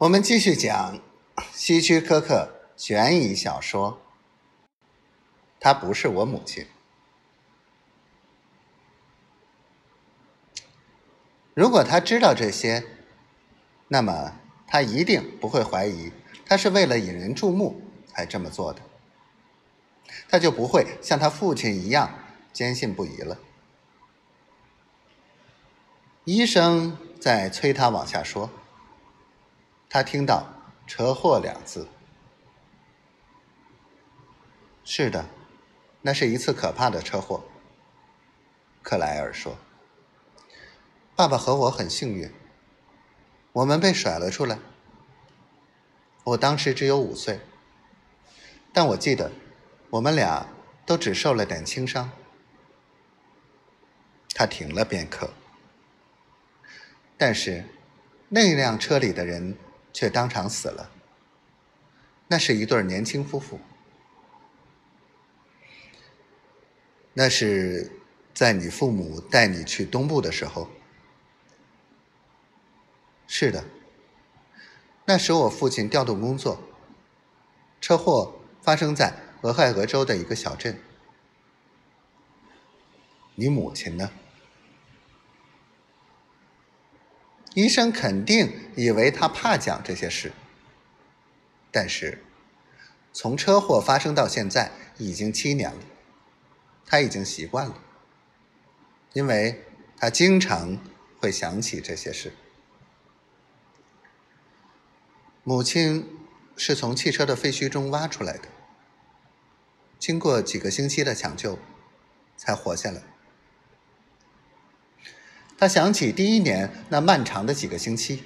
[0.00, 0.98] 我们继续讲
[1.52, 4.00] 希区柯克悬疑小说。
[5.58, 6.66] 她不是我母亲。
[11.52, 12.82] 如果他知道这些，
[13.88, 14.32] 那么
[14.66, 16.10] 他一定不会怀疑
[16.46, 18.80] 他是为了引人注目才这么做的。
[20.30, 22.10] 他就不会像他父亲一样
[22.54, 23.38] 坚信不疑了。
[26.24, 28.48] 医生在催他往下说。
[29.92, 30.46] 他听到
[30.86, 31.88] “车祸”两字。
[34.84, 35.28] 是的，
[36.00, 37.42] 那是一次可怕的车祸。
[38.84, 39.58] 克莱尔说
[41.16, 42.32] ：“爸爸和我很幸运，
[43.52, 44.60] 我们被甩了出来。
[46.22, 47.40] 我当时只有五岁，
[48.72, 49.32] 但我记得
[49.90, 50.46] 我们俩
[50.86, 52.12] 都只受了点轻伤。”
[54.32, 55.30] 他停了片刻，
[57.18, 57.64] 但是
[58.28, 59.58] 那辆车里的人。
[59.92, 60.90] 却当场死了。
[62.28, 63.58] 那是一对年轻夫妇。
[67.12, 67.90] 那是
[68.32, 70.70] 在你父母带你去东部的时候。
[73.26, 73.64] 是的。
[75.06, 76.62] 那时我父亲调动工作，
[77.80, 80.80] 车祸发生在俄亥俄州的一个小镇。
[83.34, 84.12] 你母亲呢？
[87.54, 90.32] 医生肯定以为他怕讲这些事，
[91.70, 92.24] 但是
[93.12, 95.82] 从车祸发生到现在已经七年了，
[96.86, 97.74] 他已经习惯了，
[99.12, 99.66] 因为
[99.98, 100.78] 他经常
[101.18, 102.32] 会想起这些事。
[105.44, 106.08] 母亲
[106.56, 108.48] 是从汽车的废墟中挖出来的，
[109.98, 111.58] 经过几个星期的抢救，
[112.38, 113.02] 才活下来。
[115.58, 118.24] 他想起第一年那漫长的几个星期，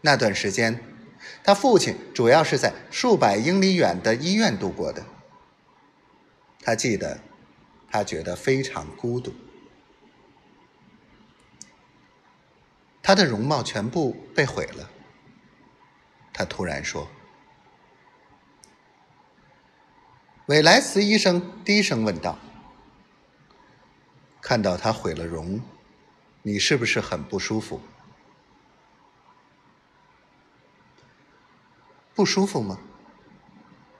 [0.00, 0.82] 那段时间，
[1.44, 5.04] 他父亲主要是在数百英里远的医院度过的。
[6.62, 7.20] 他记得，
[7.90, 9.34] 他觉得非常孤独。
[13.02, 14.90] 他的容貌全部被毁了。
[16.32, 17.08] 他突然说
[20.46, 22.38] ：“韦莱斯医生低声问道，
[24.40, 25.60] 看到他毁了容。”
[26.42, 27.82] 你是不是很不舒服？
[32.20, 32.78] 不舒服吗？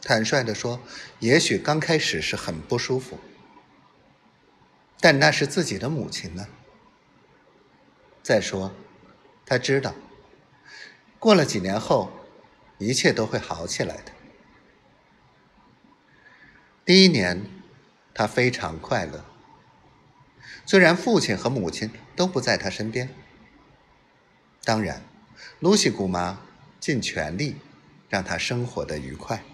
[0.00, 0.80] 坦率的说，
[1.18, 3.18] 也许刚开始是很不舒服，
[5.00, 6.46] 但那是自己的母亲呢。
[8.22, 8.72] 再说，
[9.44, 9.96] 他知道，
[11.18, 12.12] 过了几年后，
[12.78, 14.12] 一切都会好起来的。
[16.84, 17.44] 第一年，
[18.14, 19.24] 他非常快乐。
[20.64, 23.12] 虽然父亲和母亲都不在他身边，
[24.62, 25.02] 当然，
[25.58, 26.38] 露西姑妈
[26.78, 27.56] 尽全力
[28.14, 29.53] 让他生活的愉快。